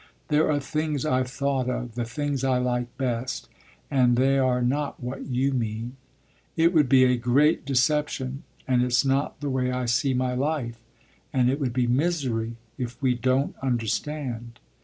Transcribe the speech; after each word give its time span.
"There 0.29 0.51
are 0.51 0.59
things 0.59 1.05
I've 1.05 1.29
thought 1.29 1.69
of, 1.69 1.93
the 1.93 2.05
things 2.05 2.43
I 2.43 2.57
like 2.57 2.97
best; 2.97 3.47
and 3.91 4.17
they're 4.17 4.59
not 4.59 4.99
what 4.99 5.27
you 5.27 5.53
mean. 5.53 5.95
It 6.57 6.73
would 6.73 6.89
be 6.89 7.03
a 7.03 7.15
great 7.15 7.65
deception, 7.67 8.41
and 8.67 8.81
it's 8.81 9.05
not 9.05 9.41
the 9.41 9.49
way 9.51 9.71
I 9.71 9.85
see 9.85 10.15
my 10.15 10.33
life, 10.33 10.79
and 11.31 11.51
it 11.51 11.59
would 11.59 11.73
be 11.73 11.85
misery 11.85 12.55
if 12.79 12.99
we 12.99 13.13
don't 13.13 13.55
understand." 13.61 14.59